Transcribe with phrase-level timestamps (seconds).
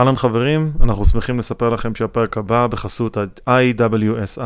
[0.00, 4.40] אהלן חברים, אנחנו שמחים לספר לכם שהפרק הבא בחסות ה-IWSI,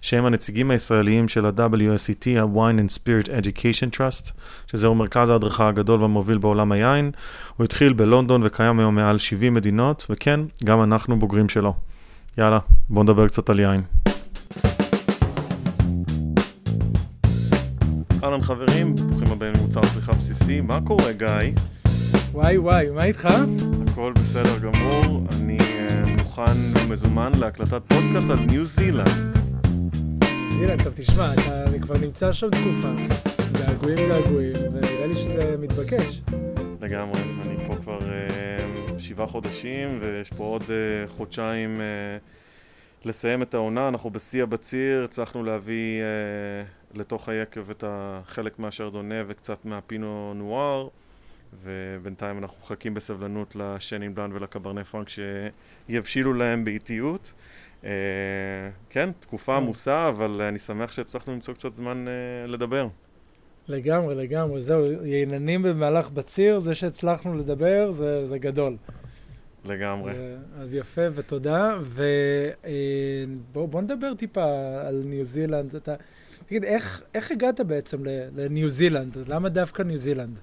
[0.00, 4.32] שהם הנציגים הישראליים של ה-WSET, ה-Wine and Spirit Education Trust,
[4.66, 7.10] שזהו מרכז ההדרכה הגדול והמוביל בעולם היין.
[7.56, 11.74] הוא התחיל בלונדון וקיים היום מעל 70 מדינות, וכן, גם אנחנו בוגרים שלו.
[12.38, 12.58] יאללה,
[12.88, 13.82] בואו נדבר קצת על יין.
[18.22, 21.28] אהלן חברים, ברוכים הבאים למוצר צריכה בסיסי, מה קורה גיא?
[22.32, 23.28] וואי וואי, מה איתך?
[23.94, 26.42] הכל בסדר גמור, אני uh, מוכן
[26.76, 29.08] ומזומן להקלטת פודקאסט על ניו זילנד.
[30.48, 32.88] זילנד, טוב תשמע, אתה, אני כבר נמצא שם תקופה,
[33.52, 36.20] געגועים געגועים, ונראה לי שזה מתבקש.
[36.80, 43.54] לגמרי, אני פה כבר uh, שבעה חודשים, ויש פה עוד uh, חודשיים uh, לסיים את
[43.54, 50.88] העונה, אנחנו בשיא הבציר, הצלחנו להביא uh, לתוך היקב את החלק מהשרדונה וקצת מהפינו נואר.
[51.62, 57.32] ובינתיים אנחנו מחכים בסבלנות לשנין בלאן ולקברני פרנק שיבשילו להם באיטיות.
[57.82, 57.86] Uh,
[58.90, 62.88] כן, תקופה עמוסה, אבל אני שמח שהצלחנו למצוא קצת זמן uh, לדבר.
[63.68, 64.62] לגמרי, לגמרי.
[64.62, 68.76] זהו, יננים במהלך בציר, זה שהצלחנו לדבר זה, זה גדול.
[69.64, 70.12] לגמרי.
[70.12, 70.16] Uh,
[70.60, 71.78] אז יפה ותודה.
[73.52, 74.44] ובואו uh, נדבר טיפה
[74.88, 75.76] על ניו זילנד.
[75.76, 75.94] אתה,
[76.46, 78.04] תגיד, איך, איך הגעת בעצם
[78.36, 79.16] לניו זילנד?
[79.26, 80.40] למה דווקא ניו זילנד?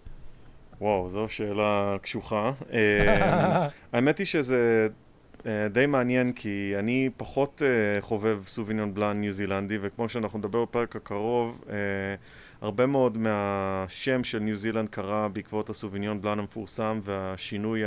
[0.81, 2.51] וואו, זו שאלה קשוחה.
[2.73, 3.61] אה,
[3.93, 4.87] האמת היא שזה
[5.45, 10.65] אה, די מעניין, כי אני פחות אה, חובב סוביניון בלאן ניו זילנדי, וכמו שאנחנו נדבר
[10.65, 11.63] בפרק הקרוב,
[12.61, 17.81] הרבה מאוד מהשם של ניו זילנד קרה בעקבות הסוביניון בלאן המפורסם והשינוי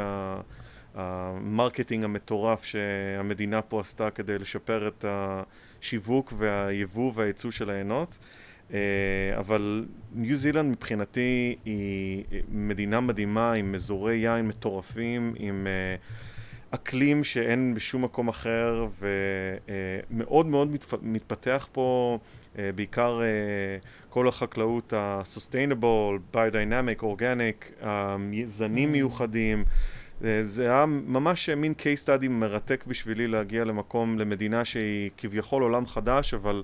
[0.94, 8.18] ה marketing המטורף שהמדינה פה עשתה כדי לשפר את השיווק והיבוא והייצוא של היינות.
[8.72, 8.78] אה,
[9.38, 9.84] אבל
[10.14, 15.96] ניו זילנד מבחינתי היא מדינה מדהימה עם אזורי יין מטורפים, עם אה,
[16.70, 18.86] אקלים שאין בשום מקום אחר
[20.10, 22.18] ומאוד מאוד מתפתח פה
[22.74, 23.20] בעיקר
[24.08, 27.84] כל החקלאות ה-sustainable, biodynamic, organic,
[28.44, 28.92] זנים mm.
[28.92, 29.64] מיוחדים
[30.42, 36.34] זה היה ממש מין case study מרתק בשבילי להגיע למקום, למדינה שהיא כביכול עולם חדש,
[36.34, 36.62] אבל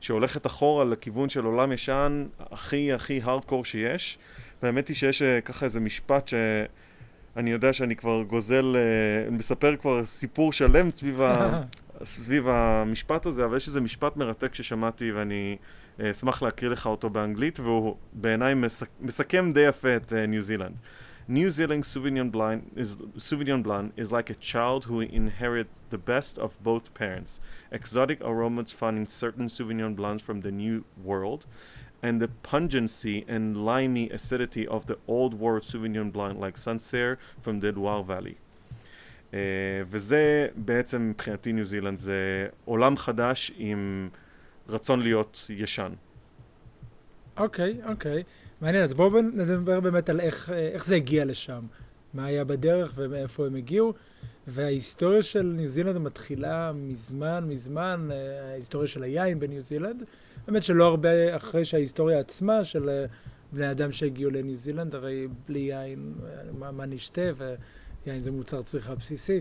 [0.00, 4.18] שהולכת אחורה לכיוון של עולם ישן הכי הכי הארדקור שיש.
[4.62, 10.04] והאמת היא שיש אה, ככה איזה משפט שאני יודע שאני כבר גוזל, אה, מספר כבר
[10.04, 11.62] סיפור שלם סביב, ה,
[12.04, 15.56] סביב המשפט הזה, אבל יש איזה משפט מרתק ששמעתי ואני
[16.00, 18.54] אה, אשמח להקריא לך אותו באנגלית, והוא בעיניי
[19.00, 20.80] מסכם די יפה את ניו זילנד.
[21.27, 26.37] New Zealand Sauvignon Blanc is, Sauvignon Blanc is like a child who inherits the best
[26.37, 27.39] of both parents
[27.71, 31.47] exotic aromas found in certain Sauvignon Blancs from the New World,
[32.01, 37.61] and the pungency and limey acidity of the Old World Sauvignon Blanc like Sancerre from
[37.61, 38.37] the Loire Valley.
[39.31, 39.35] Uh,
[39.89, 44.09] וזה בעצם מבחינתי ניו זילנד, זה עולם חדש עם
[44.69, 45.93] רצון להיות ישן.
[47.37, 48.21] אוקיי, okay, אוקיי.
[48.21, 48.25] Okay.
[48.60, 51.66] מעניין, אז בואו נדבר באמת על איך, איך זה הגיע לשם.
[52.14, 53.92] מה היה בדרך ומאיפה הם הגיעו.
[54.46, 60.02] וההיסטוריה של ניו זילנד מתחילה מזמן, מזמן, אה, ההיסטוריה של היין בניו זילנד.
[60.46, 63.04] באמת שלא הרבה אחרי שההיסטוריה עצמה של אה,
[63.52, 67.22] בני אדם שהגיעו לניו זילנד, הרי בלי יין, אה, מה, מה נשתה,
[68.06, 69.40] ויין זה מוצר צריכה בסיסי.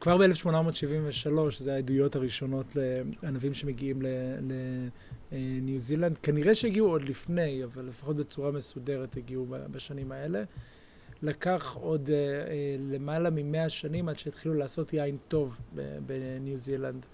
[0.00, 2.76] כבר ב-1873 זה העדויות הראשונות
[3.22, 4.02] לענבים שמגיעים
[5.32, 6.18] לניו זילנד.
[6.18, 10.42] כנראה שהגיעו עוד לפני, אבל לפחות בצורה מסודרת הגיעו בשנים האלה.
[11.22, 12.12] לקח עוד uh,
[12.92, 15.58] למעלה ממאה שנים עד שהתחילו לעשות יין טוב
[16.06, 17.06] בניו זילנד.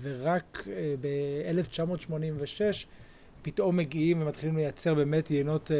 [0.00, 0.68] ורק uh,
[1.00, 2.86] ב-1986
[3.42, 5.70] פתאום מגיעים ומתחילים לייצר באמת יינות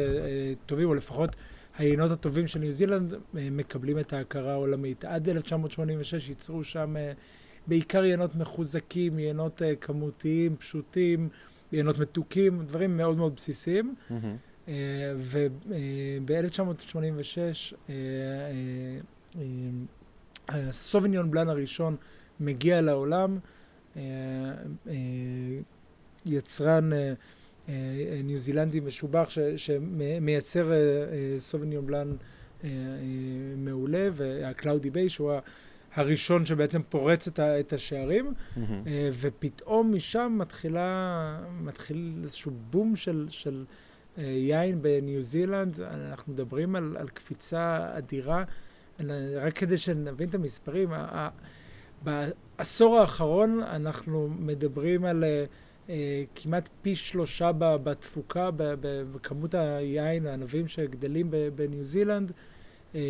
[0.65, 1.35] טובים, או לפחות
[1.77, 3.17] היינות הטובים של ניו זילנד uh,
[3.51, 5.05] מקבלים את ההכרה העולמית.
[5.05, 6.99] עד 1986 ייצרו שם uh,
[7.67, 11.29] בעיקר יינות מחוזקים, יינות uh, כמותיים, פשוטים,
[11.71, 13.95] יינות מתוקים, דברים מאוד מאוד בסיסיים.
[14.09, 14.13] Mm-hmm.
[15.17, 17.75] וב-1986
[20.49, 21.95] הסוביניון בלאן הראשון
[22.39, 23.39] מגיע לעולם,
[23.97, 24.01] אה,
[24.87, 24.93] אה,
[26.25, 27.13] יצרן אה,
[28.23, 30.71] ניו זילנדי משובח שמייצר
[31.37, 32.15] סוביניון בלאן
[33.57, 35.31] מעולה, והקלאודי ביי שהוא
[35.95, 38.59] הראשון שבעצם פורץ את השערים, mm-hmm.
[39.19, 43.65] ופתאום משם מתחילה, מתחיל איזשהו בום של, של
[44.17, 48.43] יין בניו זילנד, אנחנו מדברים על, על קפיצה אדירה,
[49.35, 50.89] רק כדי שנבין את המספרים,
[52.03, 55.66] בעשור האחרון אנחנו מדברים על uh,
[56.35, 58.49] כמעט פי שלושה בתפוקה,
[59.11, 62.31] בכמות היין, הענבים שגדלים בניו זילנד,
[62.95, 63.01] אה,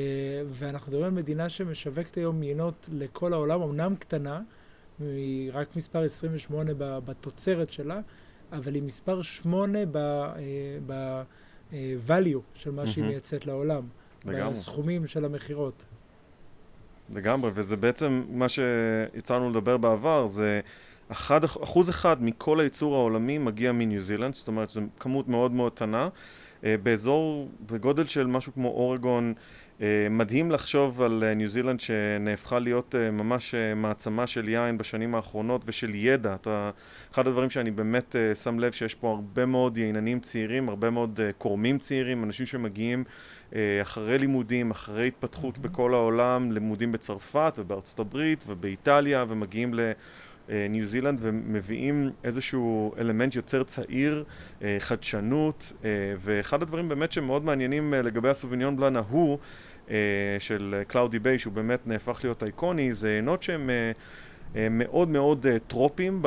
[0.47, 4.41] ואנחנו מדברים על מדינה שמשווקת היום יינות לכל העולם, אמנם קטנה,
[4.99, 7.99] היא רק מספר 28 בתוצרת שלה,
[8.51, 9.79] אבל היא מספר 8
[10.85, 13.83] ב-value של מה שהיא מייצאת לעולם,
[14.25, 14.51] לגמרי.
[14.51, 15.85] בסכומים של המכירות.
[17.15, 20.61] לגמרי, וזה בעצם מה שיצאנו לדבר בעבר, זה
[21.11, 25.71] אחד, אחוז אחד מכל הייצור העולמי מגיע מניו זילנד, זאת אומרת זו כמות מאוד מאוד
[25.71, 26.09] קטנה,
[26.63, 29.33] אה, באזור, בגודל של משהו כמו אורגון,
[29.81, 35.61] אה, מדהים לחשוב על אה, ניו זילנד שנהפכה להיות ממש מעצמה של יין בשנים האחרונות
[35.65, 36.35] ושל ידע.
[36.35, 36.71] אתה,
[37.13, 41.79] אחד הדברים שאני באמת שם לב שיש פה הרבה מאוד ייננים צעירים, הרבה מאוד כורמים
[41.79, 43.03] צעירים, אנשים שמגיעים
[43.81, 45.61] אחרי לימודים, אחרי התפתחות mm-hmm.
[45.61, 49.91] בכל העולם, לימודים בצרפת ובארצות הברית ובאיטליה ומגיעים ל...
[50.69, 54.23] ניו זילנד ומביאים איזשהו אלמנט יוצר צעיר,
[54.61, 55.89] אה, חדשנות, אה,
[56.19, 59.37] ואחד הדברים באמת שמאוד מעניינים אה, לגבי הסוביניון בלאן ההוא
[60.39, 63.69] של קלאודי ביי, שהוא באמת נהפך להיות אייקוני, זה יינות שהם
[64.71, 66.21] מאוד מאוד אה, טרופים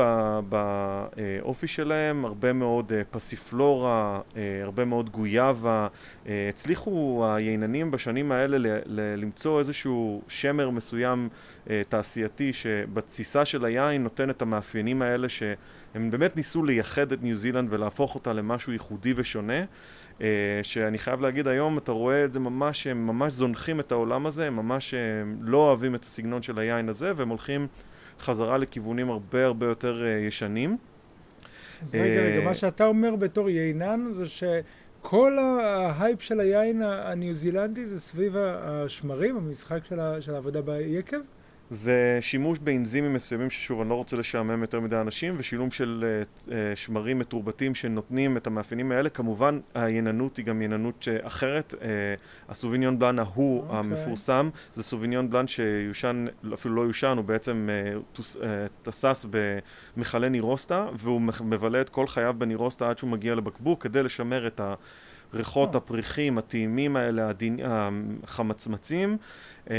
[0.48, 4.20] באופי שלהם, הרבה מאוד אה, פסיפלורה,
[4.62, 5.88] הרבה מאוד גויאבה.
[6.48, 8.78] הצליחו הייננים בשנים האלה
[9.16, 11.28] למצוא איזשהו שמר מסוים
[11.88, 17.68] תעשייתי שבתסיסה של היין נותן את המאפיינים האלה שהם באמת ניסו לייחד את ניו זילנד
[17.72, 19.64] ולהפוך אותה למשהו ייחודי ושונה.
[20.62, 24.46] שאני חייב להגיד היום, אתה רואה את זה ממש, הם ממש זונחים את העולם הזה,
[24.46, 24.94] הם ממש
[25.40, 27.66] לא אוהבים את הסגנון של היין הזה, והם הולכים
[28.20, 30.76] חזרה לכיוונים הרבה הרבה יותר uh, ישנים.
[31.82, 37.86] אז רגע, רגע, מה שאתה אומר בתור יינן זה שכל ההייפ של היין הניו זילנדי
[37.86, 39.78] זה סביב השמרים, המשחק
[40.20, 41.20] של העבודה ביקב?
[41.70, 46.48] זה שימוש באנזימים מסוימים ששוב אני לא רוצה לשעמם יותר מדי אנשים ושילום של uh,
[46.48, 51.82] uh, שמרים מתורבתים שנותנים את המאפיינים האלה כמובן העיננות היא גם עיננות אחרת uh,
[52.48, 53.64] הסוביניון בלאן ההוא okay.
[53.64, 53.78] אוקיי.
[53.78, 57.68] המפורסם זה סוביניון בלאן שיושן אפילו לא יושן הוא בעצם
[58.82, 59.26] תסס
[59.96, 64.60] במכלי נירוסטה והוא מבלה את כל חייו בנירוסטה עד שהוא מגיע לבקבוק כדי לשמר את
[64.60, 65.76] הריחות oh.
[65.76, 67.60] הפריחים הטעימים האלה הדין,
[68.24, 69.18] החמצמצים
[69.70, 69.76] אה,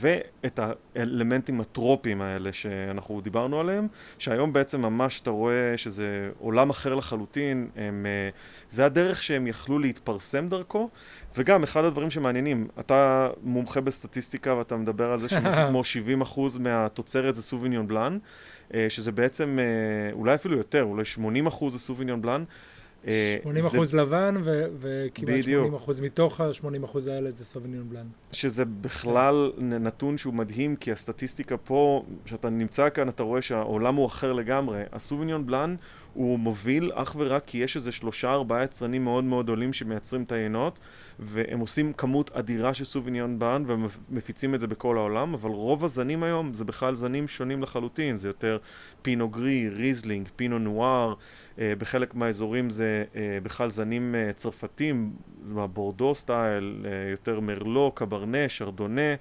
[0.00, 0.60] ואת
[0.96, 3.86] האלמנטים הטרופיים האלה שאנחנו דיברנו עליהם,
[4.18, 8.30] שהיום בעצם ממש אתה רואה שזה עולם אחר לחלוטין, הם, אה,
[8.68, 10.88] זה הדרך שהם יכלו להתפרסם דרכו,
[11.36, 15.82] וגם אחד הדברים שמעניינים, אתה מומחה בסטטיסטיקה ואתה מדבר על זה שמשהו כמו
[16.24, 18.18] 70% מהתוצרת זה סוביניון בלאן,
[18.74, 19.58] אה, שזה בעצם
[20.12, 21.02] אולי אפילו יותר, אולי
[21.48, 22.44] 80% זה סוביניון בלאן.
[23.04, 23.96] 80 אה, אחוז זה...
[23.96, 28.06] לבן, ו- וכמעט 80 אחוז מתוך ה-80 אחוז האלה זה סוביניון בלן.
[28.32, 34.06] שזה בכלל נתון שהוא מדהים, כי הסטטיסטיקה פה, כשאתה נמצא כאן, אתה רואה שהעולם הוא
[34.06, 34.82] אחר לגמרי.
[34.92, 35.74] הסוביניון בלן
[36.14, 40.32] הוא מוביל אך ורק כי יש איזה שלושה ארבעה יצרנים מאוד מאוד גדולים שמייצרים את
[40.32, 40.78] היינות,
[41.18, 46.22] והם עושים כמות אדירה של סוביניון בלן ומפיצים את זה בכל העולם, אבל רוב הזנים
[46.22, 48.58] היום זה בכלל זנים שונים לחלוטין, זה יותר
[49.02, 51.14] פינו גרי, ריזלינג, פינו נואר.
[51.58, 55.12] אה, בחלק מהאזורים זה אה, בכלל זנים אה, צרפתים,
[55.72, 59.14] בורדו style, יותר מרלו, קברנה, שרדונה.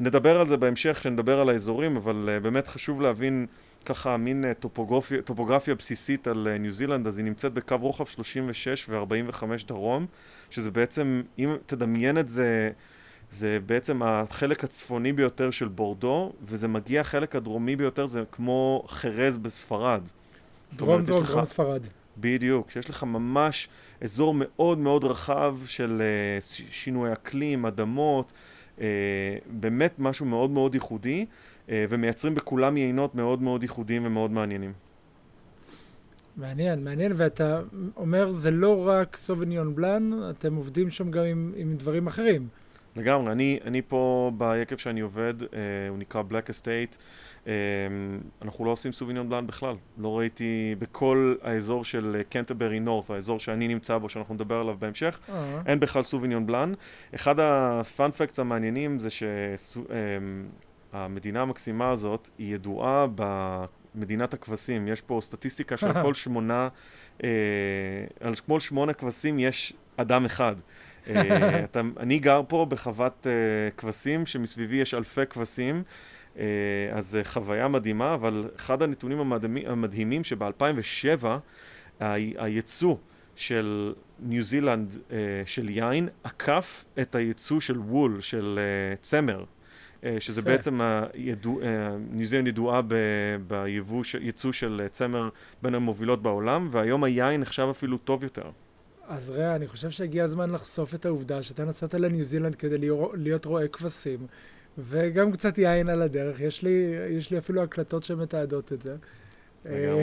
[0.00, 3.46] נדבר על זה בהמשך כשנדבר על האזורים, אבל באמת חשוב להבין
[3.86, 9.44] ככה מין טופוגרפיה, טופוגרפיה בסיסית על ניו זילנד, אז היא נמצאת בקו רוחב 36 ו-45
[9.66, 10.06] דרום,
[10.50, 12.70] שזה בעצם, אם תדמיין את זה,
[13.30, 19.38] זה בעצם החלק הצפוני ביותר של בורדו, וזה מגיע החלק הדרומי ביותר, זה כמו חרז
[19.38, 20.02] בספרד.
[20.74, 21.86] דרום דרום, דרום ספרד.
[22.18, 23.68] בדיוק, שיש לך ממש
[24.00, 26.02] אזור מאוד מאוד רחב של
[26.40, 28.32] uh, שינוי אקלים, אדמות,
[29.46, 31.26] באמת משהו מאוד מאוד ייחודי,
[31.68, 34.72] ומייצרים בכולם יינות מאוד מאוד ייחודיים ומאוד מעניינים.
[36.36, 37.60] מעניין, מעניין, ואתה
[37.96, 42.48] אומר זה לא רק סוביניון בלאן, אתם עובדים שם גם עם, עם דברים אחרים.
[42.96, 45.46] לגמרי, אני, אני פה ביקב שאני עובד, uh,
[45.88, 46.96] הוא נקרא Black Estate,
[47.46, 47.50] אמ,
[48.42, 49.74] אנחנו לא עושים סוביניון בלאן בכלל.
[49.98, 55.18] לא ראיתי בכל האזור של קנטברי נורת', האזור שאני נמצא בו, שאנחנו נדבר עליו בהמשך,
[55.28, 55.32] uh-huh.
[55.66, 56.72] אין בכלל סוביניון בלאן.
[57.14, 60.65] אחד הפאנפקטס המעניינים זה שהמדינה
[61.04, 64.88] אמ, המקסימה הזאת היא ידועה במדינת הכבשים.
[64.88, 66.68] יש פה סטטיסטיקה של כל שמונה,
[67.24, 67.28] אה,
[68.20, 70.56] על כל שמונה כבשים יש אדם אחד.
[71.08, 73.32] אה, אתה, אני גר פה בחוות אה,
[73.76, 75.82] כבשים שמסביבי יש אלפי כבשים.
[76.38, 76.44] אה,
[76.92, 79.32] אז זה חוויה מדהימה, אבל אחד הנתונים
[79.66, 81.26] המדהימים שב-2007
[82.00, 82.96] הייצוא
[83.36, 89.44] של ניו זילנד אה, של יין עקף את הייצוא של וול, של אה, צמר.
[90.18, 90.80] שזה בעצם
[91.14, 91.62] הידוע,
[92.10, 92.80] ניו זילנד ידועה
[93.46, 95.28] בייצוא של צמר
[95.62, 98.50] בין המובילות בעולם, והיום היין נחשב אפילו טוב יותר.
[99.08, 103.44] אז ראה, אני חושב שהגיע הזמן לחשוף את העובדה שאתה נסעת לניו זילנד כדי להיות
[103.44, 104.26] רועה כבשים,
[104.78, 106.40] וגם קצת יין על הדרך.
[106.40, 108.96] יש לי, יש לי אפילו הקלטות שמתעדות את זה.
[109.64, 110.02] לגמרי.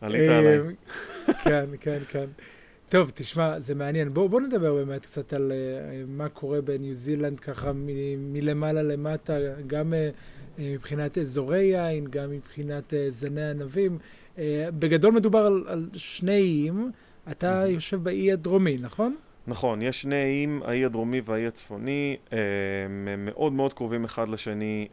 [0.00, 0.58] עלית עליי.
[1.44, 2.26] כן, כן, כן.
[2.90, 4.14] טוב, תשמע, זה מעניין.
[4.14, 9.36] בואו בוא נדבר באמת קצת על uh, מה קורה בניו זילנד, ככה מ- מלמעלה למטה,
[9.66, 13.98] גם uh, מבחינת אזורי יין, גם מבחינת uh, זני ענבים.
[14.36, 14.38] Uh,
[14.78, 16.90] בגדול מדובר על, על שני איים.
[17.30, 17.68] אתה mm-hmm.
[17.68, 19.16] יושב באי הדרומי, נכון?
[19.46, 22.16] נכון, יש שני איים, האי הדרומי והאי הצפוני,
[22.84, 24.88] הם מאוד מאוד קרובים אחד לשני.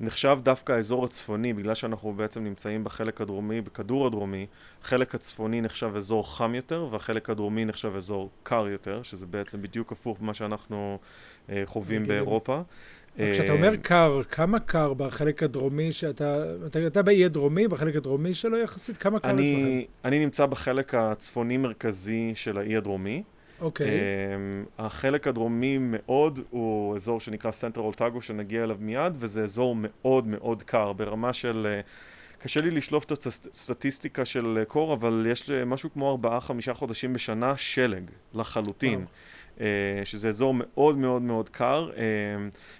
[0.00, 4.46] נחשב דווקא האזור הצפוני, בגלל שאנחנו בעצם נמצאים בחלק הדרומי, בכדור הדרומי,
[4.82, 9.92] החלק הצפוני נחשב אזור חם יותר, והחלק הדרומי נחשב אזור קר יותר, שזה בעצם בדיוק
[9.92, 10.98] הפוך ממה שאנחנו
[11.50, 12.24] אה, חווים רגילים.
[12.24, 12.60] באירופה.
[13.16, 18.34] כשאתה אומר אה, קר, כמה קר בחלק הדרומי שאתה, אתה, אתה באי הדרומי, בחלק הדרומי
[18.34, 19.80] שלו יחסית, כמה קר אצלכם?
[20.04, 23.22] אני נמצא בחלק הצפוני-מרכזי של האי הדרומי.
[23.60, 23.86] אוקיי.
[23.86, 23.90] Okay.
[23.90, 30.26] Um, החלק הדרומי מאוד הוא אזור שנקרא סנטרל אוטגו שנגיע אליו מיד, וזה אזור מאוד
[30.26, 31.80] מאוד קר, ברמה של...
[31.82, 36.18] Uh, קשה לי לשלוף את הסטטיסטיקה של קור, אבל יש משהו כמו
[36.70, 39.04] 4-5 חודשים בשנה שלג לחלוטין.
[39.04, 39.58] Wow.
[40.04, 41.90] שזה אזור מאוד מאוד מאוד קר.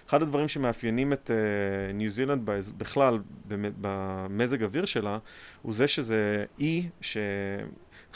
[0.07, 1.31] אחד הדברים שמאפיינים את
[1.93, 5.17] ניו זילנד בכלל במזג אוויר שלה,
[5.61, 7.17] הוא זה שזה אי ש...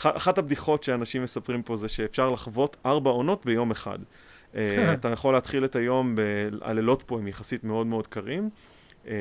[0.05, 3.99] אחת הבדיחות שאנשים מספרים פה זה שאפשר לחוות ארבע עונות ביום אחד.
[4.55, 6.15] אה, אתה יכול להתחיל את היום,
[6.61, 8.49] הלילות פה הם יחסית מאוד מאוד קרים.
[9.07, 9.13] אה,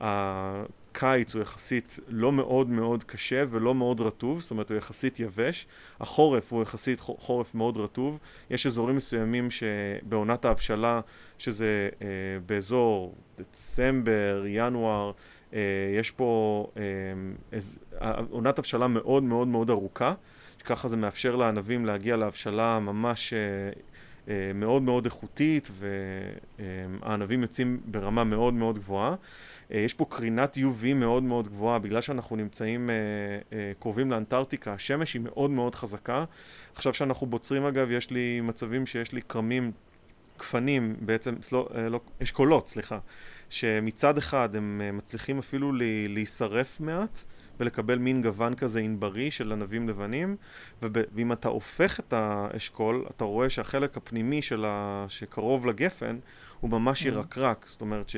[0.00, 5.66] הקיץ הוא יחסית לא מאוד מאוד קשה ולא מאוד רטוב, זאת אומרת הוא יחסית יבש.
[6.00, 8.18] החורף הוא יחסית חורף מאוד רטוב.
[8.50, 11.00] יש אזורים מסוימים שבעונת ההבשלה,
[11.38, 12.06] שזה אה,
[12.46, 15.12] באזור דצמבר, ינואר,
[15.98, 16.66] יש פה
[18.00, 20.14] אה, עונת הבשלה מאוד מאוד מאוד ארוכה,
[20.58, 23.32] שככה זה מאפשר לענבים להגיע להבשלה ממש
[24.28, 25.70] אה, מאוד מאוד איכותית,
[26.58, 29.14] והענבים יוצאים ברמה מאוד מאוד גבוהה.
[29.70, 32.90] יש פה קרינת UV מאוד מאוד גבוהה, בגלל שאנחנו נמצאים
[33.78, 36.24] קרובים לאנטארקטיקה, השמש היא מאוד מאוד חזקה.
[36.74, 39.72] עכשיו שאנחנו בוצרים אגב, יש לי מצבים שיש לי כרמים,
[40.38, 42.98] גפנים, בעצם, סלו, לא, אשכולות, סליחה,
[43.50, 45.72] שמצד אחד הם אה, מצליחים אפילו
[46.08, 47.24] להישרף מעט
[47.60, 50.36] ולקבל מין גוון כזה ענברי של ענבים לבנים
[50.82, 55.04] ואם אתה הופך את האשכול אתה רואה שהחלק הפנימי של ה...
[55.08, 56.18] שקרוב לגפן
[56.60, 57.06] הוא ממש mm-hmm.
[57.06, 58.16] ירקרק זאת אומרת ש...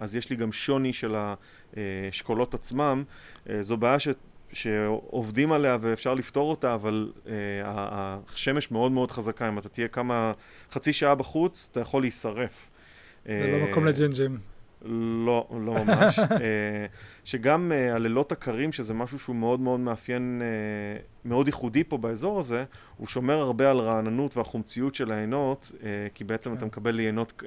[0.00, 1.14] אז יש לי גם שוני של
[1.76, 3.04] האשכולות עצמם
[3.50, 4.08] אה, זו בעיה ש...
[4.52, 7.32] שעובדים עליה ואפשר לפתור אותה, אבל אה,
[8.34, 10.32] השמש מאוד מאוד חזקה, אם אתה תהיה כמה,
[10.70, 12.70] חצי שעה בחוץ, אתה יכול להישרף.
[13.26, 14.51] זה לא מקום לג'ינג'ים.
[14.84, 16.18] לא, לא ממש.
[16.40, 16.86] אה,
[17.24, 22.38] שגם uh, הלילות הקרים, שזה משהו שהוא מאוד מאוד מאפיין, uh, מאוד ייחודי פה באזור
[22.38, 22.64] הזה,
[22.96, 25.72] הוא שומר הרבה על רעננות והחומציות של העינות,
[26.14, 26.66] כי בעצם אתה כן.
[26.66, 27.42] מקבל לילות,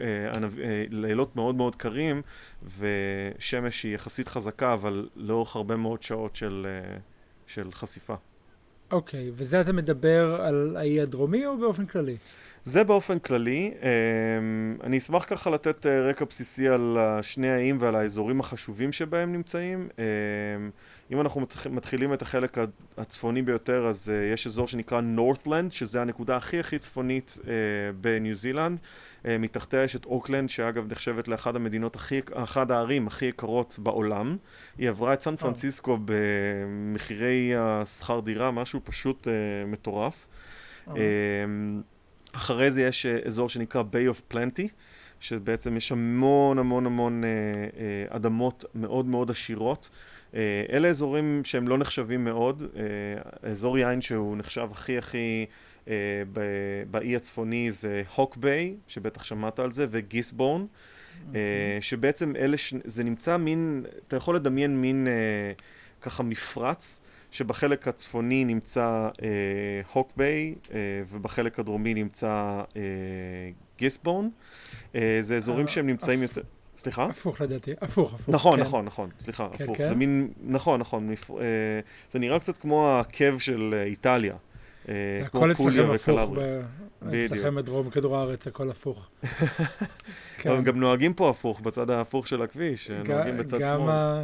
[0.90, 2.22] לילות מאוד מאוד קרים,
[2.78, 6.68] ושמש היא יחסית חזקה, אבל לאורך הרבה מאוד שעות של,
[7.48, 8.16] של חשיפה.
[8.92, 12.18] אוקיי, okay, וזה אתה מדבר על האי הדרומי או באופן כללי?
[12.66, 13.72] זה באופן כללי.
[13.82, 19.32] אמ, אני אשמח ככה לתת אה, רקע בסיסי על שני האיים ועל האזורים החשובים שבהם
[19.32, 19.90] נמצאים.
[20.00, 20.70] אמ,
[21.12, 21.42] אם אנחנו
[21.72, 22.58] מתחילים את החלק
[22.98, 27.54] הצפוני ביותר, אז אה, יש אזור שנקרא נורת'לנד, שזה הנקודה הכי הכי צפונית אה,
[28.02, 28.82] בניו זילנד.
[29.26, 34.38] מתחתיה יש את אוקלנד, שאגב נחשבת לאחד המדינות הכי, אחת הערים הכי יקרות בעולם.
[34.78, 39.28] היא עברה את סן פרנסיסקו במחירי השכר דירה, משהו פשוט
[39.68, 40.28] מטורף.
[42.36, 44.68] אחרי זה יש אה, אזור שנקרא Bay of Plenty,
[45.20, 49.90] שבעצם יש המון המון המון אה, אה, אדמות מאוד מאוד עשירות.
[50.70, 52.64] אלה אזורים שהם לא נחשבים מאוד,
[53.44, 55.46] אזור יין שהוא נחשב הכי הכי
[56.92, 60.66] באי הצפוני זה הוק ביי, שבטח שמעת על זה, וגיסבורן,
[61.82, 62.58] שבעצם אלה.
[62.84, 65.08] זה נמצא מין, אתה יכול לדמיין מין
[66.02, 67.02] ככה מפרץ.
[67.36, 69.30] שבחלק הצפוני נמצא אה,
[69.94, 72.82] הוק ביי אה, ובחלק הדרומי נמצא אה,
[73.78, 74.30] גיסבון.
[74.96, 76.42] אה, זה אזורים אה, שהם נמצאים יותר...
[76.78, 77.06] סליחה?
[77.06, 78.36] הפוך לדעתי, הפוך, הפוך.
[78.36, 78.62] נכון, כן.
[78.62, 79.78] נכון, נכון, סליחה, כן, הפוך.
[79.78, 79.84] כן.
[79.84, 81.32] זה מין, נכון, נכון, מפ...
[81.32, 81.36] אה,
[82.12, 84.36] זה נראה קצת כמו העקב של אה, איטליה.
[84.90, 84.94] אה,
[85.26, 86.38] הכל אצלכם הפוך,
[87.26, 89.08] אצלכם בדרום כדור הארץ, הכל הפוך.
[90.38, 90.50] כן.
[90.50, 94.24] הם גם נוהגים פה הפוך, בצד ההפוך של הכביש, נוהגים בצד שמאל.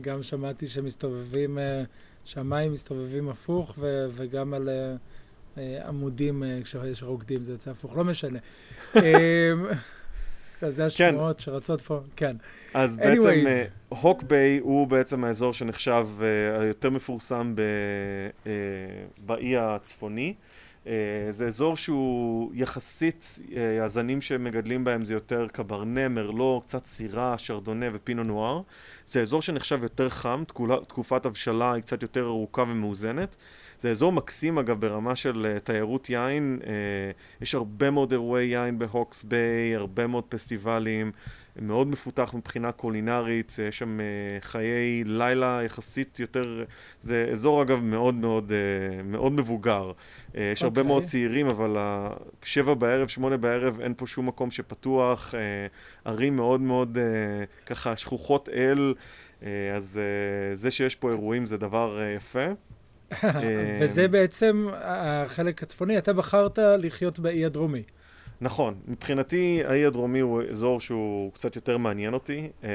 [0.00, 1.58] גם שמעתי שמסתובבים...
[2.28, 4.68] שהמים מסתובבים הפוך ו- וגם על
[5.56, 8.38] uh, עמודים uh, כשיש רוקדים זה יוצא הפוך, לא משנה.
[8.96, 9.00] אמ,
[10.68, 11.42] זה השמועות כן.
[11.42, 12.36] שרצות פה, כן.
[12.74, 12.98] אז Anyways.
[12.98, 13.44] בעצם
[13.88, 16.08] הוקס ביי הוא בעצם האזור שנחשב
[16.60, 17.62] היותר מפורסם ב,
[19.26, 20.34] באי הצפוני.
[20.88, 27.38] אה, זה אזור שהוא יחסית, אה, הזנים שמגדלים בהם זה יותר קברנה, מרלו, קצת סירה,
[27.38, 28.60] שרדונה ופינו נואר.
[29.06, 30.42] זה אזור שנחשב יותר חם,
[30.86, 33.36] תקופת הבשלה היא קצת יותר ארוכה ומאוזנת.
[33.80, 36.66] זה אזור מקסים אגב ברמה של uh, תיירות יין, uh,
[37.42, 41.12] יש הרבה מאוד אירועי יין בהוקס ביי, הרבה מאוד פסטיבלים,
[41.62, 46.64] מאוד מפותח מבחינה קולינרית, יש שם uh, חיי לילה יחסית יותר,
[47.00, 49.92] זה אזור אגב מאוד מאוד, uh, מאוד מבוגר.
[49.92, 50.64] Uh, יש okay.
[50.64, 51.10] הרבה מאוד אוקיי.
[51.10, 51.76] צעירים, אבל
[52.42, 55.36] שבע בערב, שמונה בערב, אין פה שום מקום שפתוח, uh,
[56.04, 58.94] ערים מאוד מאוד uh, ככה שכוחות אל,
[59.40, 59.44] uh,
[59.76, 60.00] אז
[60.52, 62.46] uh, זה שיש פה אירועים זה דבר uh, יפה.
[63.80, 67.82] וזה בעצם החלק הצפוני, אתה בחרת לחיות באי הדרומי.
[68.40, 72.68] נכון, מבחינתי האי הדרומי הוא אזור שהוא קצת יותר מעניין אותי, אמ,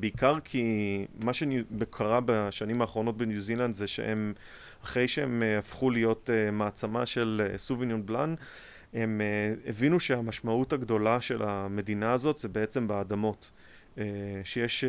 [0.00, 4.32] בעיקר כי מה שקרה בשנים האחרונות בניו זילנד זה שהם,
[4.84, 8.34] אחרי שהם אה, הפכו להיות אה, מעצמה של אה, סוביניון בלאן,
[8.94, 9.20] הם
[9.66, 13.50] הבינו שהמשמעות הגדולה של המדינה הזאת זה בעצם באדמות,
[14.44, 14.84] שיש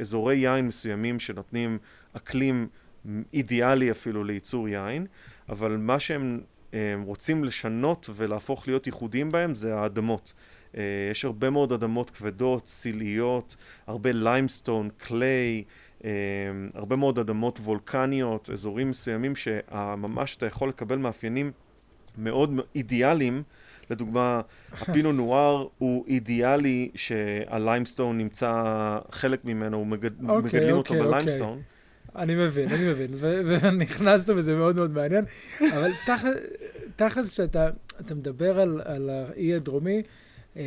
[0.00, 1.78] אזורי יין מסוימים שנותנים
[2.12, 2.68] אקלים
[3.34, 5.06] אידיאלי אפילו לייצור יין,
[5.48, 6.40] אבל מה שהם
[6.72, 10.34] הם רוצים לשנות ולהפוך להיות ייחודיים בהם זה האדמות.
[10.76, 15.64] אה, יש הרבה מאוד אדמות כבדות, סילטיות, הרבה limestone, clay,
[16.74, 21.52] הרבה מאוד אדמות וולקניות, אזורים מסוימים שממש אתה יכול לקבל מאפיינים
[22.18, 23.42] מאוד אידיאליים.
[23.90, 24.40] לדוגמה,
[24.80, 30.20] הפינו נואר הוא אידיאלי שה limestone נמצא חלק ממנו, מגד...
[30.20, 30.96] okay, אוקיי, מגדלים okay, אותו okay.
[30.96, 31.24] אוקיי, אוקיי.
[31.24, 31.58] ב limestone.
[31.58, 31.75] Okay.
[32.16, 33.10] אני מבין, אני מבין,
[33.62, 35.24] ונכנסת וזה מאוד מאוד מעניין,
[35.60, 35.90] אבל
[36.96, 37.70] תכלס כשאתה
[38.10, 40.02] מדבר על, על האי הדרומי,
[40.56, 40.62] אה,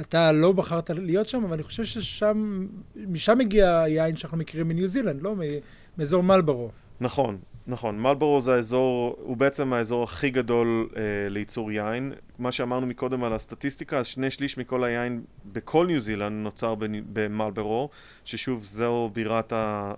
[0.00, 4.88] אתה לא בחרת להיות שם, אבל אני חושב ששם, משם מגיע היין שאנחנו מכירים מניו
[4.88, 5.34] זילנד, לא?
[5.98, 6.70] מאזור מלברו.
[7.00, 12.12] נכון, נכון, מלבורו זה האזור, הוא בעצם האזור הכי גדול אה, לייצור יין.
[12.38, 16.74] מה שאמרנו מקודם על הסטטיסטיקה, אז שני שליש מכל היין בכל ניו זילנד נוצר
[17.12, 17.88] במלבורו,
[18.24, 19.52] ששוב זהו בירת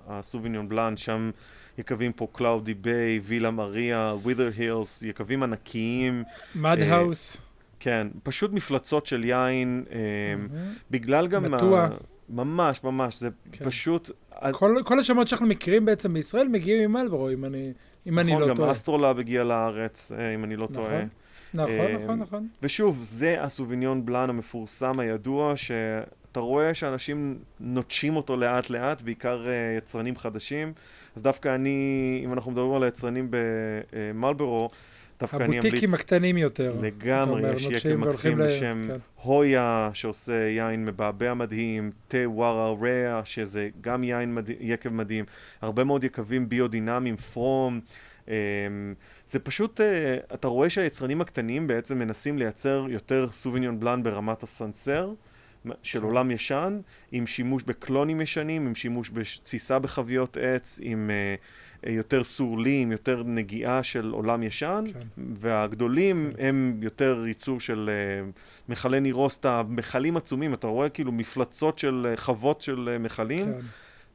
[0.09, 1.31] הסוביניון בלאן, שם
[1.79, 6.25] יקבים כמו קלאודי ביי, וילה מריה, ווית'ר הילס, יקבים ענקיים.
[6.55, 7.37] מאד האוס.
[7.37, 7.41] אה,
[7.81, 10.59] כן, פשוט מפלצות של יין, אה, mm-hmm.
[10.91, 11.53] בגלל גם...
[11.53, 11.89] מאטואה.
[12.29, 13.65] ממש, ממש, זה כן.
[13.65, 14.11] פשוט...
[14.53, 17.73] כל, כל השמות שאנחנו מכירים בעצם בישראל מגיעים ממלבורו, אם אני,
[18.07, 18.55] אם אני נכון, לא טועה.
[18.55, 21.05] נכון, גם אסטרולאב הגיע לארץ, אה, אם אני לא נכון, טועה.
[21.55, 22.49] נכון, אה, נכון, נכון.
[22.63, 29.53] ושוב, זה הסוביניון בלאן המפורסם, הידוע, שאתה רואה שאנשים נוטשים אותו לאט לאט, בעיקר אה,
[29.79, 30.73] יצרנים חדשים.
[31.17, 34.69] אז דווקא אני, אם אנחנו מדברים על היצרנים במלברו,
[35.25, 35.65] דווקא אני אמליץ...
[35.65, 36.75] הבוטיקים הקטנים יותר.
[36.83, 38.97] לגמרי, יש יקב מקסים בשם כן.
[39.23, 44.51] הויה, שעושה יין מבעבע מדהים, תה ווארה ריאה, שזה גם יין מד...
[44.61, 45.25] יקב מדהים,
[45.61, 47.81] הרבה מאוד יקבים ביודינמיים, פרום.
[48.25, 48.29] Um,
[49.27, 55.13] זה פשוט, uh, אתה רואה שהיצרנים הקטנים בעצם מנסים לייצר יותר סוביניון בלאן ברמת הסנסר.
[55.83, 56.05] של כן.
[56.05, 56.81] עולם ישן,
[57.13, 61.41] עם שימוש בקלונים ישנים, עם שימוש בתסיסה בחביות עץ, עם uh,
[61.87, 65.01] יותר סורלים, יותר נגיעה של עולם ישן, כן.
[65.17, 66.47] והגדולים כן.
[66.47, 72.21] הם יותר ייצור של uh, מכלי נירוסטה, מכלים עצומים, אתה רואה כאילו מפלצות של uh,
[72.21, 73.45] חוות של uh, מכלים.
[73.45, 73.59] כן.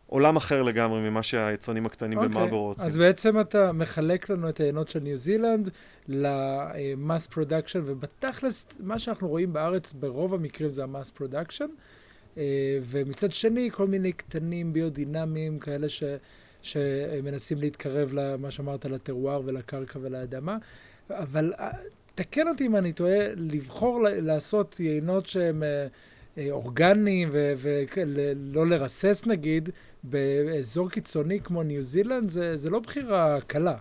[0.07, 2.21] עולם אחר לגמרי ממה שהיצרנים הקטנים okay.
[2.21, 2.37] אוקיי.
[2.37, 2.85] במלבורו רוצים.
[2.85, 5.69] אז בעצם אתה מחלק לנו את היינות של ניו זילנד
[6.07, 11.67] ל mass production, ובתכלס, מה שאנחנו רואים בארץ ברוב המקרים זה ה mass production,
[12.83, 16.03] ומצד שני, כל מיני קטנים ביודינמיים כאלה ש...
[16.61, 20.57] שמנסים להתקרב למה שאמרת, לטרואר ולקרקע ולאדמה.
[21.09, 21.69] אבל אה,
[22.15, 25.87] תקן אותי אם אני טועה, לבחור לעשות יינות שהם אה,
[26.37, 29.69] אה, אורגניים ולא לרסס נגיד,
[30.03, 33.75] באזור קיצוני כמו ניו זילנד, זה, זה לא בחירה קלה.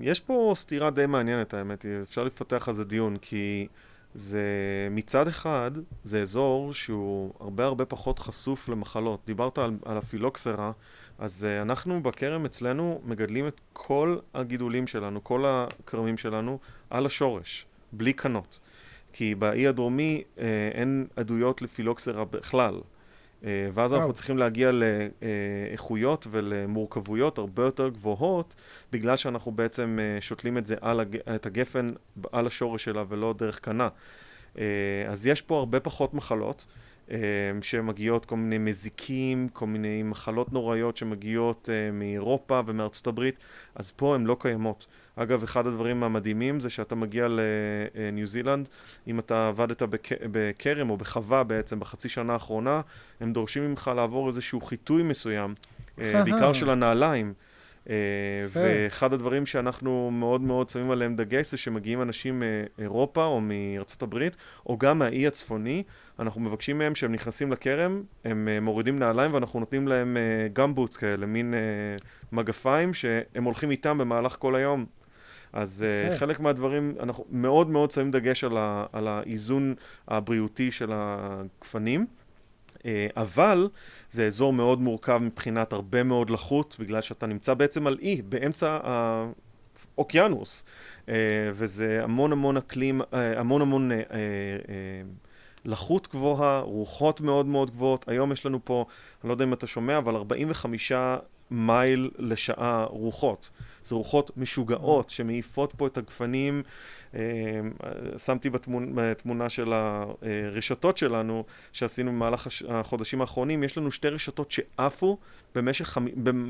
[0.00, 3.66] יש פה סתירה די מעניינת, האמת היא, אפשר לפתח על זה דיון, כי
[4.14, 4.42] זה
[4.90, 5.70] מצד אחד,
[6.04, 9.20] זה אזור שהוא הרבה הרבה פחות חשוף למחלות.
[9.26, 10.72] דיברת על, על הפילוקסרה,
[11.18, 16.58] אז uh, אנחנו בכרם אצלנו מגדלים את כל הגידולים שלנו, כל הכרמים שלנו,
[16.90, 18.60] על השורש, בלי קנות.
[19.12, 20.40] כי באי הדרומי uh,
[20.74, 22.80] אין עדויות לפילוקסרה בכלל.
[23.44, 23.94] Uh, ואז.
[23.94, 28.54] אנחנו צריכים להגיע לאיכויות ולמורכבויות הרבה יותר גבוהות,
[28.92, 31.16] בגלל שאנחנו בעצם uh, שותלים את זה על הג...
[31.34, 31.92] את הגפן
[32.32, 33.88] על השורש שלה ולא דרך קנה.
[34.54, 34.58] Uh,
[35.08, 36.66] אז יש פה הרבה פחות מחלות.
[37.10, 37.16] אה,
[37.60, 43.38] שמגיעות כל מיני מזיקים, כל מיני מחלות נוראיות שמגיעות אה, מאירופה ומארצות הברית,
[43.74, 44.86] אז פה הן לא קיימות.
[45.16, 48.68] אגב, אחד הדברים המדהימים זה שאתה מגיע לניו זילנד,
[49.06, 49.82] אם אתה עבדת.
[50.32, 52.80] בכרם או בחווה בעצם בחצי שנה האחרונה,
[53.20, 55.54] הם דורשים ממך לעבור איזשהו חיטוי מסוים,
[56.00, 57.34] אה, בעיקר של הנעליים.
[57.90, 57.94] אה,
[58.52, 62.42] ואחד הדברים שאנחנו מאוד מאוד שמים עליהם דגש זה שמגיעים אנשים
[62.78, 65.82] מאירופה או מארצות הברית, או גם מהאי הצפוני,
[66.18, 70.16] אנחנו מבקשים מהם שהם נכנסים לכרם, הם אה, מורידים נעליים ואנחנו נותנים להם
[70.52, 71.54] גמבוטס כאלה, מין
[72.32, 74.86] מגפיים שהם הולכים איתם במהלך כל היום.
[75.54, 79.74] אז uh, חלק מהדברים, אנחנו מאוד מאוד שמים דגש על, ה, על האיזון
[80.08, 82.06] הבריאותי של הגפנים.
[82.84, 83.68] Uh, אבל
[84.10, 88.78] זה אזור מאוד מורכב מבחינת הרבה מאוד לחות, בגלל שאתה נמצא בעצם על אי, באמצע
[89.94, 90.64] האוקיינוס,
[91.06, 91.08] uh,
[91.52, 93.04] וזה המון המון אקלים, uh,
[93.36, 93.90] המון המון
[95.64, 98.08] לחות גבוהה, רוחות מאוד מאוד גבוהות.
[98.08, 98.84] היום יש לנו פה,
[99.22, 100.92] אני לא יודע אם אתה שומע, אבל 45
[101.54, 103.50] מייל לשעה רוחות.
[103.84, 106.62] זה רוחות משוגעות שמעיפות פה את הגפנים.
[107.14, 107.20] אה,
[108.16, 108.50] שמתי
[108.94, 115.18] בתמונה של הרשתות שלנו שעשינו במהלך החודשים האחרונים, יש לנו שתי רשתות שעפו
[115.54, 116.06] במשך חמ...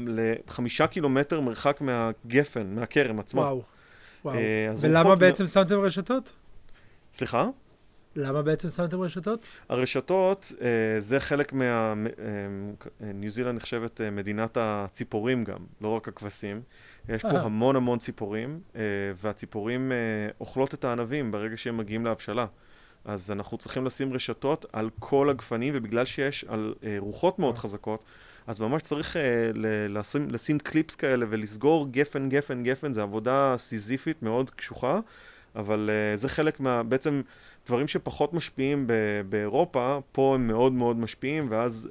[0.06, 3.40] לחמישה קילומטר מרחק מהגפן, מהכרם עצמו.
[3.40, 3.62] וואו,
[4.24, 4.36] וואו.
[4.36, 6.32] אה, ולמה בעצם שמתם רשתות?
[7.14, 7.48] סליחה?
[8.16, 9.46] למה בעצם שמתם רשתות?
[9.68, 11.94] הרשתות, אה, זה חלק מה...
[13.00, 16.62] ניו זילנד נחשבת מדינת הציפורים גם, לא רק הכבשים.
[17.08, 18.60] יש פה המון המון ציפורים,
[19.16, 19.92] והציפורים
[20.40, 22.46] אוכלות את הענבים ברגע שהם מגיעים להבשלה.
[23.04, 28.04] אז אנחנו צריכים לשים רשתות על כל הגפנים, ובגלל שיש על רוחות מאוד חזקות,
[28.46, 29.18] אז ממש צריך uh,
[29.88, 35.00] לשים, לשים קליפס כאלה ולסגור גפן, גפן, גפן, זו עבודה סיזיפית מאוד קשוחה,
[35.56, 36.82] אבל uh, זה חלק מה...
[36.82, 37.22] בעצם
[37.66, 38.86] דברים שפחות משפיעים
[39.28, 41.88] באירופה, פה הם מאוד מאוד משפיעים, ואז...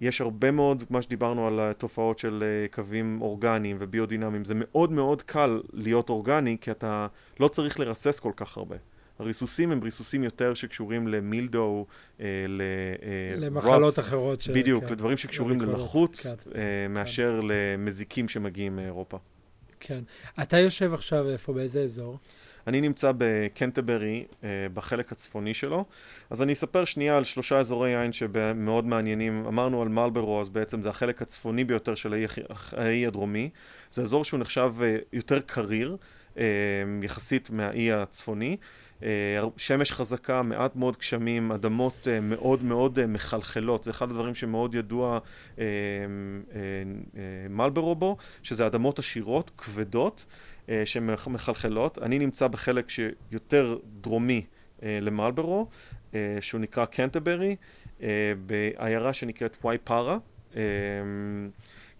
[0.00, 5.22] יש הרבה מאוד, מה שדיברנו על התופעות של אה, קווים אורגניים וביודינמיים, זה מאוד מאוד
[5.22, 7.06] קל להיות אורגני, כי אתה
[7.40, 8.76] לא צריך לרסס כל כך הרבה.
[9.18, 11.86] הריסוסים הם ריסוסים יותר שקשורים למילדו,
[12.20, 12.62] אה, ל...
[13.02, 14.40] אה, למחלות אחרות.
[14.40, 14.48] ש...
[14.48, 14.92] בדיוק, כן.
[14.92, 16.92] לדברים שקשורים ללחות, כן, אה, כן.
[16.92, 17.46] מאשר כן.
[17.46, 19.18] למזיקים שמגיעים מאירופה.
[19.80, 20.00] כן.
[20.42, 22.18] אתה יושב עכשיו איפה, באיזה אזור?
[22.66, 25.84] אני נמצא בקנטברי, אה, בחלק הצפוני שלו.
[26.30, 29.46] אז אני אספר שנייה על שלושה אזורי יין שמאוד מעניינים.
[29.46, 32.26] אמרנו על מלברו, אז בעצם זה החלק הצפוני ביותר של
[32.76, 33.50] האי, הדרומי.
[33.90, 35.96] זה אזור שהוא נחשב אה, יותר קריר,
[36.38, 36.44] אה,
[37.02, 38.56] יחסית מהאי הצפוני.
[39.56, 45.18] שמש חזקה, מעט מאוד גשמים, אדמות מאוד מאוד מחלחלות, זה אחד הדברים שמאוד ידוע
[47.50, 50.26] מלברו בו, שזה אדמות עשירות, כבדות,
[50.84, 51.98] שמחלחלות.
[51.98, 54.44] אני נמצא בחלק שיותר דרומי
[54.82, 55.66] אה, למלברו,
[56.14, 57.56] אה, שהוא נקרא קנטברי,
[58.46, 60.18] בעיירה שנקראת וואי פארה.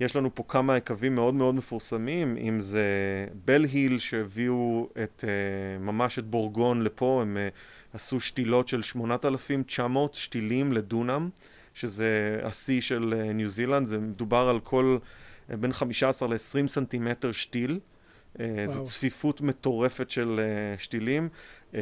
[0.00, 2.86] יש לנו פה כמה יקבים מאוד מאוד מפורסמים, אם זה
[3.44, 5.24] בל היל שהביאו את,
[5.80, 7.38] ממש את בורגון לפה, הם
[7.94, 11.28] עשו שתילות של 8,900 שתילים לדונם,
[11.74, 14.98] שזה השיא של ניו זילנד, זה מדובר על כל
[15.48, 17.78] בין 15 ל-20 סנטימטר שתיל.
[18.40, 21.28] אה, זו צפיפות מטורפת של uh, שתילים.
[21.72, 21.76] Uh,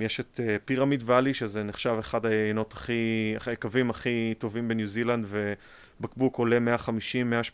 [0.00, 6.36] יש את פירמיד ואלי, שזה נחשב אחד היינות הכי, היקבים הכי טובים בניו זילנד, ובקבוק
[6.36, 6.58] עולה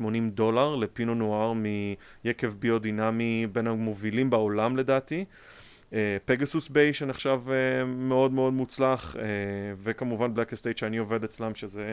[0.00, 5.24] 150-180 דולר לפינו נואר מיקב ביודינמי, בין המובילים בעולם לדעתי.
[6.24, 7.40] Pegasus Bay שנחשב
[7.86, 9.16] מאוד מאוד מוצלח,
[9.82, 11.92] וכמובן Black Estate שאני עובד אצלם, שזה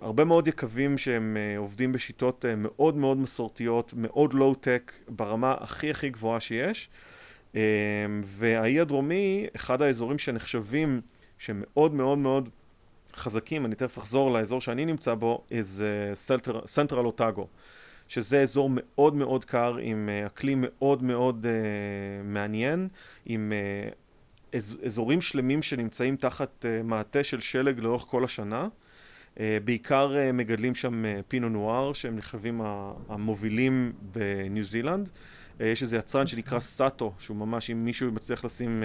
[0.00, 5.90] הרבה מאוד יקבים שהם uh, עובדים בשיטות uh, מאוד מאוד מסורתיות, מאוד לואו-טק, ברמה הכי
[5.90, 6.88] הכי גבוהה שיש.
[8.24, 11.00] והאי הדרומי, אחד האזורים שנחשבים
[11.38, 12.48] שמאוד מאוד מאוד
[13.16, 15.80] חזקים, אני תכף אחזור לאזור שאני נמצא בו, is
[16.66, 17.46] סנטרל אוטאגו,
[18.08, 22.88] שזה אזור מאוד מאוד קר, עם אקלים מאוד מאוד uh, מעניין,
[23.26, 23.52] עם
[23.92, 23.94] uh,
[24.56, 28.68] אז, אזורים שלמים שנמצאים תחת uh, מעטה של שלג לאורך כל השנה.
[29.40, 32.60] אה, בעיקר אה, מגדלים שם אה, פינו נואר, שהם נחשבים
[33.08, 35.10] המובילים בניו זילנד.
[35.60, 38.82] יש איזה יצרן שנקרא Sato, שהוא ממש, אם מישהו מצליח לשים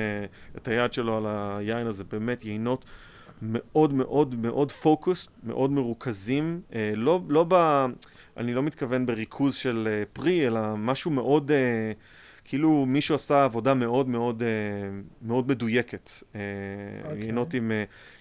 [0.57, 2.85] את היד שלו על היין הזה, באמת יינות
[3.41, 6.61] מאוד מאוד מאוד פוקוס, מאוד מרוכזים.
[6.95, 7.85] לא, לא ב...
[8.37, 11.51] אני לא מתכוון בריכוז של פרי, אלא משהו מאוד...
[12.45, 14.47] כאילו מישהו עשה עבודה מאוד מאוד אה,
[15.21, 16.09] מאוד מדויקת.
[16.09, 16.35] Okay.
[17.17, 17.71] יינות עם,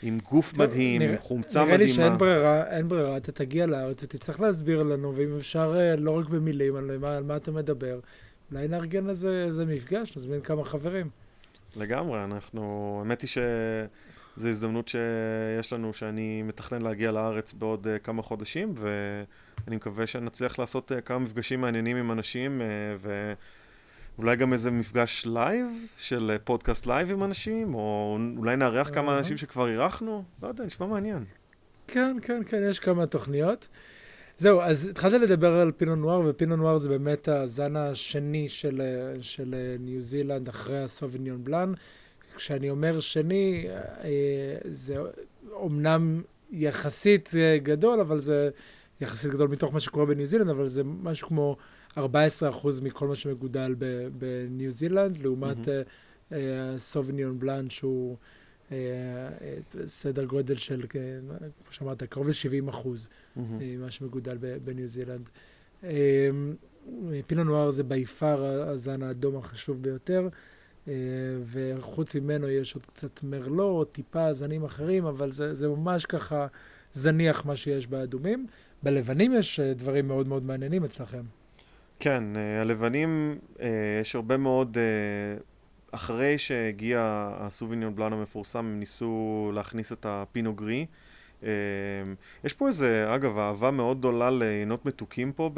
[0.03, 1.97] עם גוף טוב, מדהים, נרא, עם חומצה נראה מדהימה.
[1.97, 5.97] נראה לי שאין ברירה, אין ברירה, אתה תגיע לארץ ותצטרך להסביר לנו, ואם אפשר אה,
[5.97, 8.01] לא רק במילים על מה, על מה אתה מדבר,
[8.53, 11.09] אולי נארגן איזה, איזה מפגש, נזמין כמה חברים.
[11.77, 13.39] לגמרי, אנחנו, האמת היא ש...
[14.37, 20.59] זו הזדמנות שיש לנו, שאני מתכנן להגיע לארץ בעוד uh, כמה חודשים, ואני מקווה שנצליח
[20.59, 23.07] לעשות uh, כמה מפגשים מעניינים עם אנשים, uh,
[24.19, 29.37] ואולי גם איזה מפגש לייב, של פודקאסט לייב עם אנשים, או אולי נארח כמה אנשים
[29.37, 31.25] שכבר אירחנו, לא יודע, נשמע מעניין.
[31.87, 33.69] כן, כן, כן, יש כמה תוכניות.
[34.39, 38.83] זהו, אז התחלת לדבר על פינו נואר, ופינו נואר זה באמת הזן השני של,
[39.21, 41.73] של ניו זילנד אחרי הסוביניון בלאן.
[42.37, 44.11] כשאני אומר שני, אה,
[44.65, 44.97] זה
[45.53, 48.51] אומנם יחסית אה, גדול, אבל זה
[49.01, 51.57] יחסית גדול מתוך מה שקורה בניו זילנד, אבל זה משהו כמו
[51.97, 52.01] 14%
[52.83, 53.75] מכל מה שמגודל
[54.19, 56.35] בניו זילנד, לעומת mm-hmm.
[56.77, 58.17] סוביניון בלאן שהוא
[59.87, 63.41] סדר גודל של, כמו שאמרת, קרוב ל-70 אחוז mm-hmm.
[63.61, 65.29] ממה שמגודל בניו זילנד.
[67.27, 70.29] פינו נואר זה בי פאר הזן האדום החשוב ביותר.
[70.89, 70.93] אה,
[71.47, 76.47] וחוץ ממנו יש עוד קצת מרלו, טיפה זנים אחרים, אבל זה, זה ממש ככה
[76.93, 78.47] זניח מה שיש באדומים.
[78.83, 81.23] בלבנים יש אה, דברים מאוד מאוד מעניינים אצלכם.
[82.05, 83.39] כן, אה, הלבנים,
[84.01, 84.77] יש הרבה מאוד,
[85.93, 90.87] אחרי שהגיע הסוביניון בלאן המפורסם, הם ניסו להכניס את הפינו גרי.
[92.45, 95.51] יש פה איזה, אגב, אהבה מאוד גדולה ליינות מתוקים פה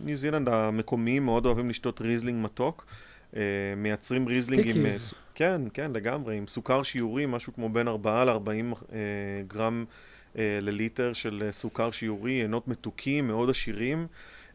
[0.00, 2.86] בניו זילנד, המקומיים מאוד אוהבים לשתות ריזלינג מתוק.
[3.36, 3.42] אה,
[3.76, 4.86] מייצרים ריזלינג עם...
[5.34, 8.98] כן, כן, לגמרי, עם סוכר שיורי, משהו כמו בין 4 ל-40 אה,
[9.46, 9.84] גרם
[10.38, 14.06] אה, לליטר של סוכר שיורי, יינות מתוקים, מאוד עשירים,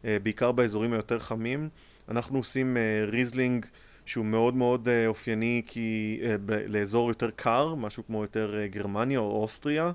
[0.04, 1.68] בעיקר באזורים היותר חמים.
[2.08, 2.76] אנחנו עושים
[3.08, 3.66] ריזלינג
[4.06, 6.20] שהוא מאוד מאוד אופייני כי,
[6.66, 9.92] לאזור יותר קר, משהו כמו יותר גרמניה או אוסטריה.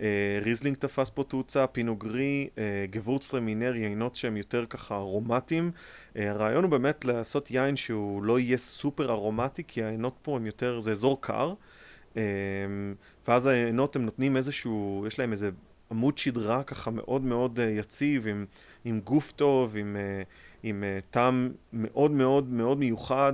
[0.00, 5.70] אה, ריזלינג תפס פה תאוצה, פינוגרי, אה, גוורצטרמינר, יינות שהם יותר ככה ארומטיים.
[6.16, 10.46] אה, הרעיון הוא באמת לעשות יין שהוא לא יהיה סופר ארומטי, כי היינות פה הם
[10.46, 11.54] יותר, זה אזור קר.
[13.28, 15.50] ואז היינות הם נותנים איזשהו, יש להם איזה
[15.90, 18.46] עמוד שדרה ככה מאוד מאוד יציב, עם,
[18.84, 19.96] עם גוף טוב, עם,
[20.62, 23.32] עם טעם מאוד מאוד מאוד מיוחד.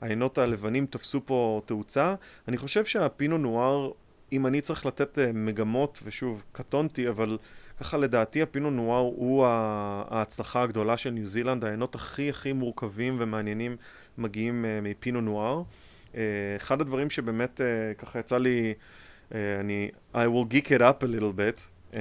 [0.00, 2.14] העיינות הלבנים תפסו פה תאוצה.
[2.48, 3.90] אני חושב שהפינו נואר
[4.32, 7.38] אם אני צריך לתת מגמות, ושוב, קטונתי, אבל
[7.80, 13.76] ככה לדעתי הפינו נואר הוא ההצלחה הגדולה של ניו זילנד, העיינות הכי הכי מורכבים ומעניינים
[14.18, 15.62] מגיעים מפינו נואר.
[16.56, 17.60] אחד הדברים שבאמת
[17.98, 18.74] ככה יצא לי,
[19.32, 21.75] אני, I will geek it up a little bit.
[21.92, 21.96] Uh,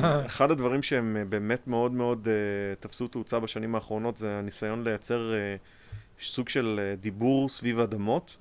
[0.26, 5.32] אחד הדברים שהם uh, באמת מאוד מאוד uh, תפסו תאוצה בשנים האחרונות זה הניסיון לייצר
[6.20, 8.36] סוג של דיבור סביב אדמות.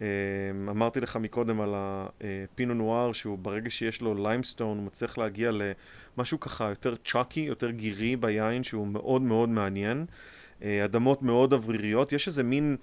[0.00, 5.50] אמ, אמרתי לך מקודם על הפינו נואר, שהוא ברגע שיש לו limestone, הוא מצליח להגיע
[6.16, 10.06] למשהו ככה יותר צ'אקי, יותר גירי ביין, שהוא מאוד מאוד מעניין.
[10.62, 12.76] אה, אדמות מאוד אווריריות, יש איזה מין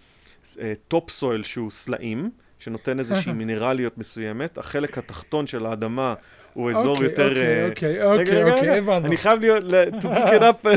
[0.88, 4.58] top אה, soil שהוא סלעים, שנותן איזושהי מינרליות מסוימת.
[4.58, 6.14] החלק התחתון של האדמה
[6.58, 7.30] הוא אזור אוקיי, יותר...
[7.30, 9.06] אוקיי, אוקיי, אוקיי, אוקיי, הבנו.
[9.06, 10.68] אני חייב להיות, to geek it up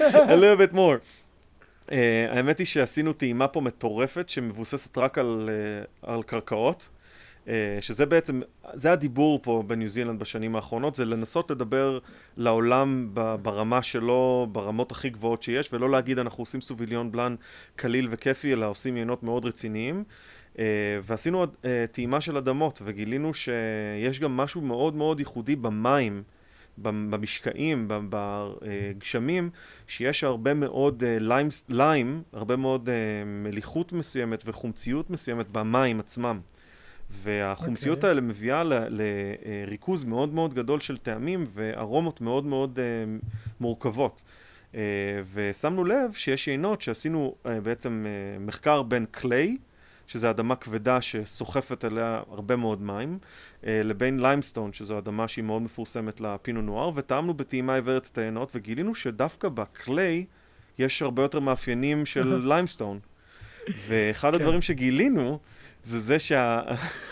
[0.00, 0.98] a little bit more.
[1.88, 1.92] Uh,
[2.28, 5.50] האמת היא שעשינו טעימה פה מטורפת שמבוססת רק על,
[6.02, 6.88] uh, על קרקעות,
[7.46, 8.40] uh, שזה בעצם,
[8.72, 11.98] זה הדיבור פה בניו זילנד בשנים האחרונות, זה לנסות לדבר
[12.36, 13.08] לעולם
[13.42, 17.34] ברמה שלו, ברמות הכי גבוהות שיש, ולא להגיד אנחנו עושים סוביליון בלאן
[17.76, 20.04] קליל וכיפי, אלא עושים יינות מאוד רציניים.
[20.06, 20.12] Uh,
[21.02, 21.46] ועשינו uh,
[21.92, 26.22] טעימה של אדמות, וגילינו שיש גם משהו מאוד מאוד ייחודי במים.
[26.78, 29.50] במשקעים, בגשמים,
[29.86, 32.94] שיש הרבה מאוד ליים, אה, ליים, הרבה מאוד אה,
[33.26, 36.40] מליחות מסוימת וחומציות מסוימת במים עצמם.
[37.10, 37.98] והחומציות okay.
[37.98, 38.08] אוקיי.
[38.08, 42.78] האלה מביאה לריכוז מאוד מאוד גדול של טעמים וארומות מאוד מאוד
[43.60, 44.22] מורכבות.
[45.32, 48.06] ושמנו לב שיש יינות שעשינו בעצם
[48.40, 49.56] מחקר בין clay,
[50.06, 53.18] שזה אדמה כבדה שסוחפת אליה הרבה מאוד מים,
[53.66, 58.52] אה, לבין limestone, שזו אדמה שהיא מאוד מפורסמת לפינו נואר, וטעמנו בטעימה עיוורת את היינות,
[58.54, 60.24] וגילינו שדווקא ב clay
[60.78, 62.98] יש הרבה יותר מאפיינים של limestone.
[63.86, 64.40] ואחד כן.
[64.40, 65.38] הדברים שגילינו
[65.84, 66.60] זה זה שה...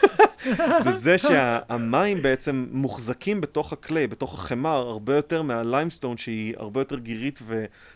[0.85, 6.55] זה זה שהמים בעצם מוחזקים בתוך ה clay, בתוך החמר, הרבה יותר מה limestone שהיא
[6.57, 7.41] הרבה יותר גירית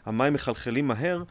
[0.07, 1.23] והמים מחלחלים מהר,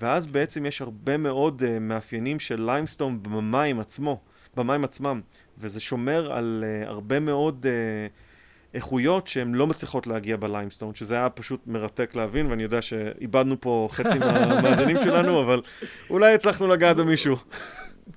[0.00, 4.20] ואז בעצם יש הרבה מאוד uh, מאפיינים של limestone במים עצמו,
[4.56, 5.20] במים עצמם,
[5.58, 11.14] וזה שומר על uh, הרבה מאוד uh, איכויות שהן לא מצליחות להגיע ב limestone, שזה
[11.14, 15.62] היה פשוט מרתק להבין, ואני יודע שאיבדנו פה חצי מהמאזינים שלנו, אבל
[16.10, 17.36] אולי הצלחנו לגעת במישהו.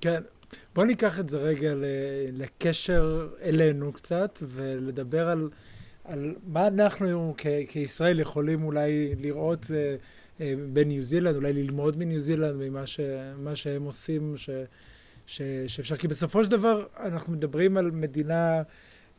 [0.02, 0.22] כן.
[0.76, 1.74] בוא ניקח את זה רגע
[2.32, 5.50] לקשר אלינו קצת, ולדבר על,
[6.04, 9.96] על מה אנחנו כ- כישראל יכולים אולי לראות אה,
[10.74, 13.00] בניו זילנד, אולי ללמוד מניו זילנד, ממה ש,
[13.54, 14.50] שהם עושים, ש,
[15.26, 18.62] ש, שאפשר, כי בסופו של דבר אנחנו מדברים על מדינה,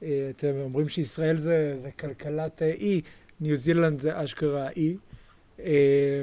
[0.02, 3.00] אה, אתם אומרים שישראל זה, זה כלכלת אי,
[3.40, 4.96] ניו זילנד זה אשכרה אי.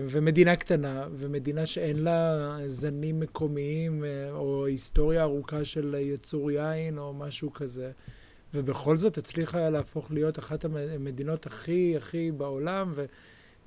[0.06, 7.54] ומדינה קטנה, ומדינה שאין לה זנים מקומיים או היסטוריה ארוכה של יצור יין או משהו
[7.54, 7.91] כזה.
[8.54, 13.06] ובכל זאת הצליחה להפוך להיות אחת המדינות הכי הכי בעולם, ו,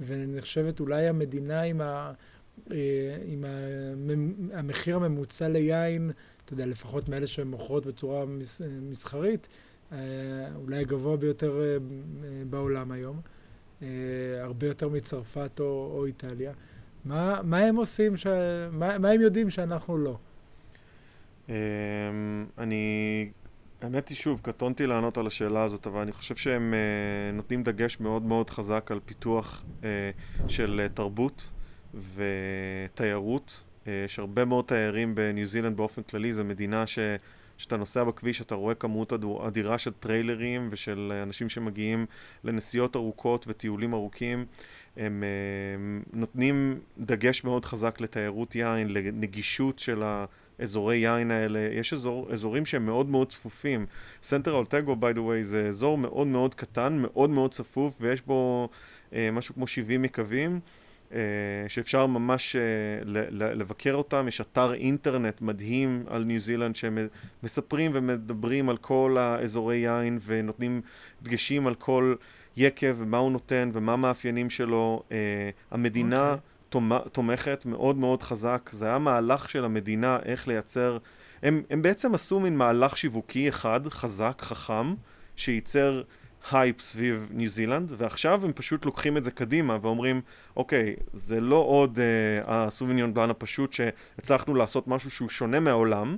[0.01, 2.13] ונחשבת אולי המדינה עם, ה,
[2.73, 2.77] אה,
[3.25, 3.45] עם
[4.53, 6.11] המחיר הממוצע ליין,
[6.45, 8.25] אתה יודע, לפחות מאלה שמוכרות בצורה
[8.83, 9.49] מסחרית,
[9.93, 9.99] אה,
[10.55, 11.77] אולי הגבוה ביותר אה,
[12.51, 13.21] בעולם היום,
[14.41, 16.53] הרבה יותר מצרפת או, או איטליה.
[17.05, 18.27] מה, מה הם עושים, ש...
[18.73, 20.19] מה, מה הם יודעים שאנחנו לא?
[22.59, 23.31] אני
[23.83, 28.01] האמת היא שוב, קטונתי לענות על השאלה הזאת, אבל אני חושב שהם uh, נותנים דגש
[28.01, 29.85] מאוד מאוד חזק על פיתוח uh,
[30.49, 31.51] של uh, תרבות
[32.15, 33.63] ותיירות.
[33.85, 36.99] Uh, יש הרבה מאוד תיירים בניו זילנד באופן כללי, זו מדינה ש...
[37.59, 39.13] כשאתה נוסע בכביש אתה רואה כמות
[39.47, 42.07] אדירה של טריילרים ושל אנשים שמגיעים
[42.45, 44.47] לנסיעות ארוכות וטיולים ארוכים.
[44.97, 50.25] הם uh, נותנים דגש מאוד חזק לתיירות יין, לנגישות של ה...
[50.59, 53.87] אזורי יין האלה, יש אזור, אזורים שהם מאוד מאוד צפופים.
[54.23, 58.69] סנטרל אוטאגו, by the way, זה אזור מאוד מאוד קטן, מאוד מאוד צפוף, ויש בו
[59.13, 60.61] אה, משהו כמו 70 יקבים.
[61.15, 61.21] אה,
[61.69, 62.63] שאפשר ממש אה,
[63.55, 70.19] לבקר אותם, יש אתר אינטרנט מדהים על ניו זילנד שמספרים ומדברים על כל האזורי יין
[70.27, 70.81] ונותנים
[71.23, 72.15] דגשים על כל
[72.57, 75.03] יקב ומה הוא נותן ומה המאפיינים שלו.
[75.13, 76.54] אה, המדינה okay.
[77.13, 80.99] תומכת מאוד מאוד חזק, זה היה מהלך של המדינה איך לייצר,
[81.43, 84.95] הם, הם בעצם עשו מין מהלך שיווקי אחד, חזק, חכם,
[85.37, 86.03] שייצר
[86.53, 90.21] הייפ סביב ניו זילנד, ועכשיו הם פשוט לוקחים את זה קדימה ואומרים,
[90.57, 96.17] אוקיי, זה לא עוד אה, הסוביניון בלאן הפשוט שהצלחנו לעשות משהו שהוא שונה מהעולם,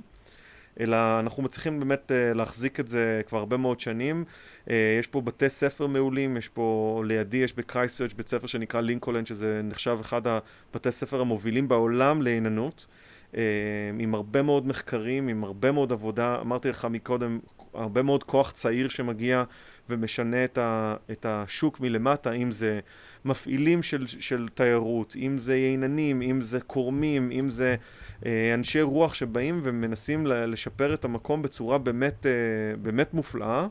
[0.79, 4.23] אלא אנחנו מצליחים באמת uh, להחזיק את זה כבר הרבה מאוד שנים.
[4.65, 9.27] Uh, יש פה בתי ספר מעולים, יש פה לידי, יש בקרייסטצ'רץ' בית ספר שנקרא לינקולן,
[9.27, 12.87] שזה נחשב אחד הבתי ספר המובילים בעולם לייננות.
[13.31, 13.35] Uh,
[13.99, 17.39] עם הרבה מאוד מחקרים, עם הרבה מאוד עבודה, אמרתי לך מקודם,
[17.77, 19.43] הרבה מאוד כוח צעיר שמגיע
[19.89, 22.79] ומשנה את, ה, את השוק מלמטה, אם זה
[23.25, 27.75] מפעילים של, של תיירות, אם זה ייננים, אם זה קורמים, אם זה
[28.25, 32.31] אה, אנשי רוח שבאים ומנסים לשפר את המקום בצורה באמת, אה,
[32.81, 33.67] באמת מופלאה.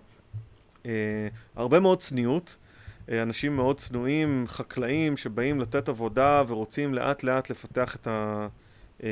[0.87, 2.57] אה, הרבה מאוד צניעות.
[3.11, 8.49] אה, אנשים מאוד צנועים, חקלאים שבאים לתת עבודה ורוצים לאט לאט לפתח את, ה,
[9.03, 9.09] אה,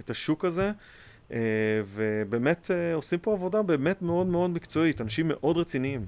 [0.00, 0.72] את השוק הזה.
[1.32, 1.38] אה,
[1.94, 6.06] ובאמת אה, עושים פה עבודה באמת מאוד מאוד מקצועית, אנשים מאוד רציניים.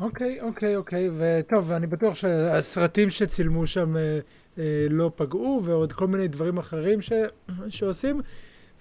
[0.00, 4.20] אוקיי, אוקיי, אוקיי, וטוב, אני בטוח שהסרטים שצילמו שם אה,
[4.90, 7.12] לא פגעו, ועוד כל מיני דברים אחרים ש,
[7.68, 8.20] שעושים,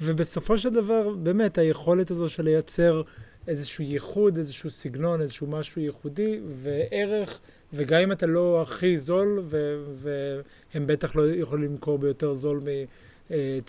[0.02, 3.02] ובסופו של דבר, באמת, היכולת הזו של לייצר
[3.48, 7.40] איזשהו ייחוד, איזשהו סגנון, איזשהו משהו ייחודי, וערך,
[7.74, 13.13] וגם אם אתה לא הכי זול, ו, והם בטח לא יכולים למכור ביותר זול מצרפת,
[13.32, 13.60] אה,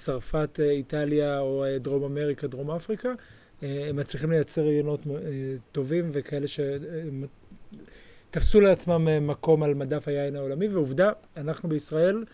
[0.59, 3.13] איטליה או אה, דרום אמריקה, דרום אפריקה,
[3.63, 5.01] אה, הם מצליחים לייצר רעיונות
[5.73, 6.47] טובים וכאלה
[8.31, 12.25] שתפסו לעצמם מקום על מדף היין העולמי, ועובדה, אנחנו בישראל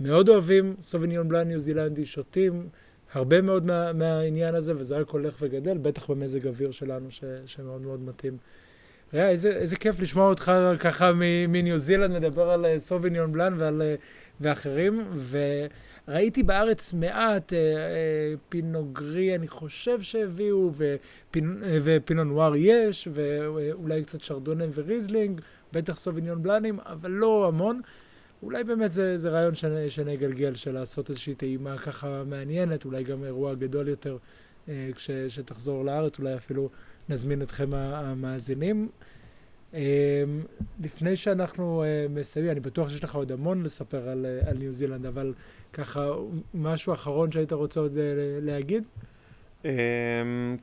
[0.00, 2.68] מאוד אוהבים סוביניון בלאן ניו זילנדי, שותים
[3.12, 7.82] הרבה מאוד מה, מהעניין הזה, וזה רק הולך וגדל, בטח במזג אוויר שלנו, ש, שמאוד
[7.82, 8.36] מאוד מתאים.
[9.14, 11.12] ראה, איזה, איזה כיף לשמוע אותך ככה
[11.48, 13.82] מניו זילנד מדבר על סוביניון בלאן ועל,
[14.40, 15.38] ואחרים, ו...
[16.08, 24.04] ראיתי בארץ מעט, אה, אה, פינוגרי אני חושב שהביאו, ופינ, אה, ופינו נואר יש, ואולי
[24.04, 25.40] קצת שרדונה וריזלינג,
[25.72, 27.80] בטח סוביניון בלאנים, אבל לא המון.
[28.42, 29.54] אולי באמת זה, זה רעיון
[29.88, 34.16] שנגלגל, של לעשות איזושהי טעימה ככה מעניינת, אולי גם אירוע גדול יותר
[34.68, 36.70] אה, כשתחזור לארץ, אולי אפילו
[37.08, 38.88] נזמין אתכם המאזינים.
[39.74, 39.80] אמ,
[40.84, 44.72] לפני שאנחנו אה, מסיימים, אני בטוח שיש לך עוד המון לספר על, אה, על ניו
[44.72, 45.34] זילנד, אבל
[45.72, 46.08] ככה
[46.54, 48.02] משהו אחרון שהיית רוצה עוד אה,
[48.40, 48.84] להגיד?
[49.64, 49.70] אמ,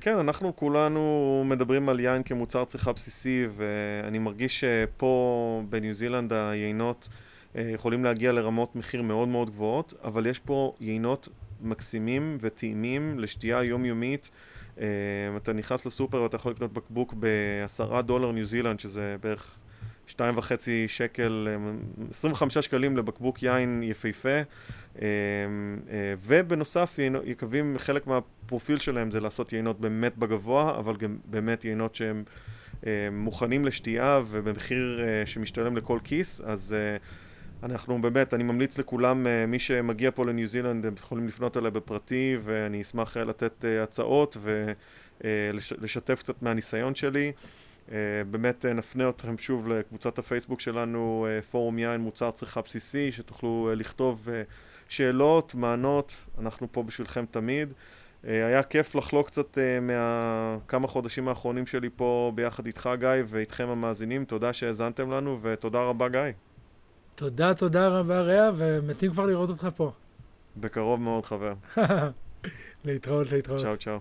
[0.02, 7.10] כן, אנחנו כולנו מדברים על יין כמוצר צריכה בסיסי, ואני מרגיש שפה בניו זילנד היינות
[7.56, 11.30] יכולים להגיע לרמות מחיר מאוד מאוד גבוהות, אבל יש פה יינות
[11.62, 14.32] מקסימים וטעימים לשתייה יומיומית.
[14.80, 14.82] Um,
[15.38, 19.56] אתה נכנס לסופר ואתה יכול לקנות בקבוק בעשרה דולר ניו זילנד, שזה בערך
[20.08, 21.48] שתיים וחצי שקל,
[22.10, 24.42] 25 שקלים לבקבוק יין יפהפה.
[24.96, 25.02] Um, uh,
[26.20, 32.24] ובנוסף, יקבים, חלק מהפרופיל שלהם זה לעשות יינות באמת בגבוה, אבל גם באמת יינות שהם
[32.82, 37.04] uh, מוכנים לשתייה ובמחיר uh, שמשתלם לכל כיס, אז uh,
[37.64, 41.72] אנחנו באמת, אני ממליץ לכולם, אה, מי שמגיע פה לניו זילנד, הם יכולים לפנות אליי
[41.72, 44.38] בפרטי, ואני אשמח אה, לתת אה, הצעות
[45.22, 47.32] ולשתף קצת מהניסיון שלי.
[48.32, 54.28] באמת נפנה אתכם שוב לקבוצת הפייסבוק שלנו, פורום יין מוצר צריכה בסיסי, שתוכלו לכתוב
[54.90, 57.74] שאלות, מענות, אנחנו פה בשבילכם תמיד.
[58.24, 64.26] היה כיף לחלוק קצת מכמה חודשים האחרונים שלי פה ביחד איתך, גיא, ואיתכם המאזינים.
[64.26, 66.49] תודה שהאזנתם לנו, ותודה רבה, גיא.
[67.20, 69.92] תודה, תודה רבה, רע, ומתים כבר לראות אותך פה.
[70.58, 71.54] בקרוב מאוד, חבר.
[72.86, 73.62] להתראות, להתראות.
[73.62, 74.00] צ'או, צ'או.